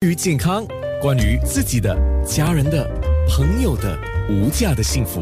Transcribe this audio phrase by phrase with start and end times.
[0.00, 0.64] 关于健康，
[1.02, 1.92] 关于自己的、
[2.24, 2.88] 家人的、
[3.28, 3.98] 朋友的
[4.30, 5.20] 无价的幸福，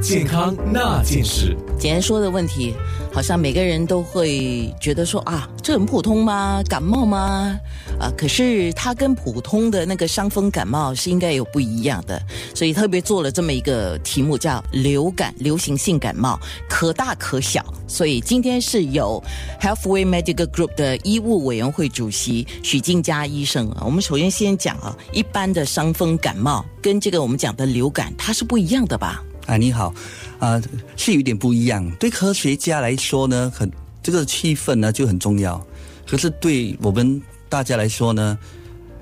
[0.00, 1.56] 健康那件事。
[1.76, 2.76] 简单说的问题，
[3.12, 6.62] 好像每个人都会觉得说啊，这很普通吗？
[6.66, 7.58] 感冒吗？
[8.00, 12.20] 啊，可是它跟普通的那个伤风感冒是应该有不一样的，
[12.54, 17.62] 所以特别做了这么一个题目，叫流感流行性感冒，可大可小。
[17.86, 19.22] 所以今天是有
[19.60, 23.82] Healthway Medical Group 的医务委员会主席许静佳医生啊。
[23.84, 29.22] 我们首先先讲啊，一般的伤风感冒跟这个我们讲的流感，它是不一样的吧？
[29.46, 29.92] 啊，你好，
[30.38, 30.60] 啊，
[30.96, 31.88] 是有点不一样。
[31.96, 33.70] 对科学家来说呢，很
[34.02, 35.64] 这个气氛呢就很重要，
[36.06, 38.38] 可是对我们大家来说呢，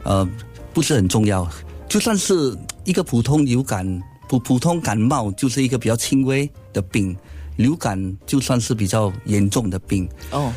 [0.02, 0.28] 呃，
[0.72, 1.48] 不是很重要。
[1.88, 7.14] 就算是一个普通流感、普普通感冒，就是一个比较轻微的病；
[7.56, 10.08] 流感就算是比较严重的病。
[10.30, 10.52] 哦，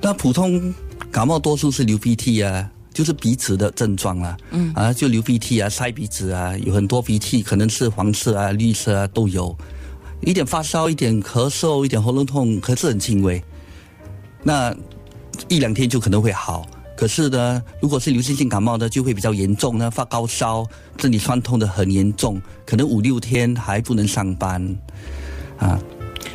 [0.00, 0.72] 那普通
[1.10, 4.72] 感冒多数是流鼻涕啊，就是鼻子的症状啊，嗯。
[4.74, 9.54] 啊，就流鼻涕啊、塞鼻子啊，有很多鼻涕，可能是黄色啊、绿色啊都有，
[10.22, 13.42] 一点发烧、一点咳嗽、一点喉咙痛，可是很轻微，
[14.42, 14.74] 那
[15.48, 16.66] 一两天就可能会好。
[16.96, 24.76] 可是呢，如果是流行性感冒呢，就会比较严重呢，发高烧，这里酸痛的很严重，可能五六天还不能上班，
[25.58, 25.78] 啊。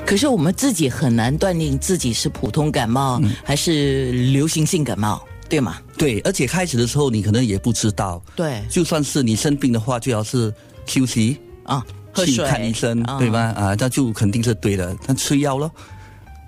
[0.05, 5.77] 可是我们自己很难断定自己是普通感冒、还是流行性感冒，对吗？
[5.97, 10.51] 对，而且开始的时候你可能也不知道，对就算是你生病的话，最好是
[10.85, 13.39] 休息，啊，喝去看医生，啊对吧？
[13.51, 14.95] 啊，那就肯定是对的。
[15.05, 15.69] 那吃药咯，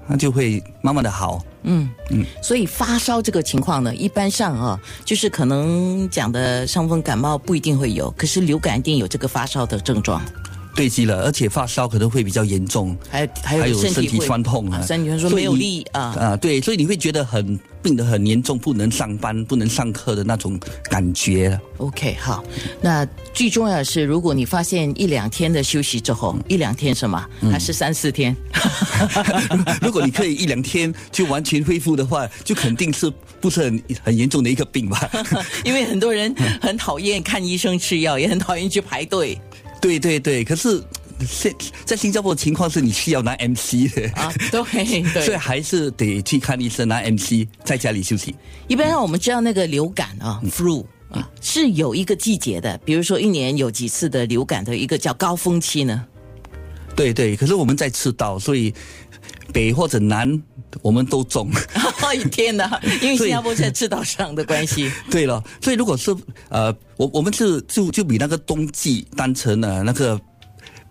[0.08, 1.44] 那就会慢慢的好。
[1.64, 10.22] 嗯嗯，所以发烧这个情况呢，一般上啊，就是可能讲的伤风感冒不一定会有，可是流感一定有这个发烧的症状，
[10.76, 21.60] 对极了，而且发烧可能会比较严重，还有还有身体酸痛啊，身体酸痛没有力啊，啊，对，所以你会觉得很病得很严重，不能上班、不能上课的那种感觉。
[21.78, 22.44] OK，好，
[22.82, 28.36] 那最重要的是，如果你发现一两天的休息之后，一两天什么，还是三四天，
[29.82, 35.10] 如果你可以一两天就完全恢复的话，就肯定是不是很很严重的一个病吧？
[35.64, 39.40] 因为很多人很讨厌看医生吃药，也很讨厌去排队
[39.84, 40.82] 对对对，可是
[41.28, 41.54] 现
[41.86, 44.10] 在新加坡的情况是你需要拿 MC 的。
[44.16, 44.34] 啊。
[44.50, 44.64] 对
[45.26, 48.34] 所以，还是得去看医生拿 MC，在家里休息。
[48.68, 56.06] 一般上我们知道那个流感啊，flu 啊，是有一个季节的，比如说一年有几次的流感的一个叫高峰期呢。
[56.96, 58.74] 对对，可是我们在赤道，所以
[59.52, 60.42] 北或者南
[60.82, 61.52] 我们都中。
[62.18, 62.80] 天哪！
[63.02, 66.16] 因为新加坡在赤道上的关系， 对了，所以如果是
[66.50, 70.20] 呃，我我们是就就比那个冬季当成了那个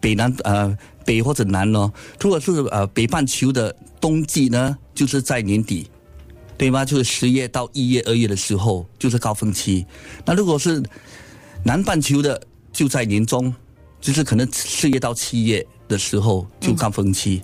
[0.01, 5.89] 北南呃北或者南咯，如果是呃北半球的冬季呢，就是在年底，
[6.57, 6.85] 对吗？
[6.85, 9.85] 就是十月到一月、二月的时候，就是高峰期。
[10.25, 10.83] 那如果是
[11.65, 12.41] 南半球的，
[12.73, 13.55] 就在年中，
[14.01, 17.43] 就是可能四月到七月的时候就高峰期。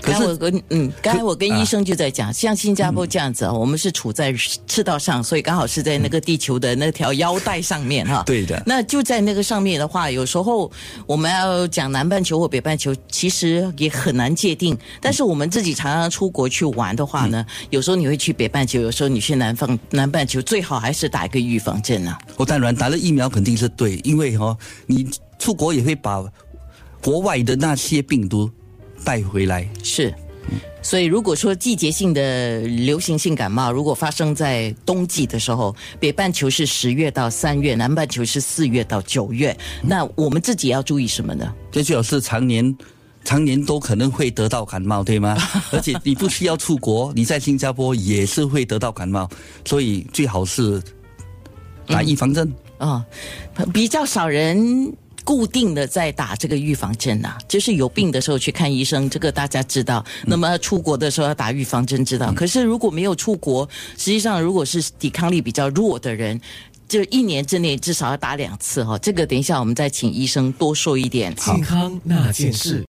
[0.00, 4.34] 可是刚才我跟嗯，刚才我跟医生就在讲，像新加坡这样子啊，我们是处在
[4.66, 8.22] 赤道上，所以刚好是在那个地球的那条腰带上面哈。
[8.24, 10.70] 对的那就在那个上面的话，有时候
[11.06, 14.76] 我们要讲南半球或北半球，其实也很难界定。
[15.00, 22.18] 但是我们自己常常出国去玩的话呢，有时候你会去北半球，有时候你去南方南半球，最好还是打一个预防针啊。
[22.36, 24.56] 哦当然打了疫苗肯定是对，因为哦，
[24.86, 26.24] 你出国也会把
[27.02, 28.50] 国外的那些病毒
[29.04, 29.68] 带回来。
[29.82, 30.14] 是。
[30.82, 41.54] 所以，如果说季节性的流行性感冒，如果发生在冬季的时候，北半球是十月到三月，南半球是四月到九月，那我们自己要注意什么呢？
[41.70, 42.76] 这最好是常年。
[43.22, 45.36] 常年都可能会得到感冒，对吗？
[45.72, 49.28] 而且你不需要出国，你在新加坡也是会得到感冒，
[49.62, 50.82] 所以最好是
[51.86, 52.50] 打预防针。
[52.78, 53.04] 啊、
[53.74, 54.90] 比较少人
[55.24, 60.04] 固定的在打这个预防针呐、就是有病的时候去看医生，这个大家知道。
[60.26, 62.32] 那么出国的时候要打预防针，知道。
[62.32, 66.40] 可是如果没有出国，实际上如果是抵抗力比较弱的人。
[66.88, 71.32] 就一年之内至少要打两次哈，这个等一下我们再请医生多说一点。
[71.36, 72.78] 健康那件事。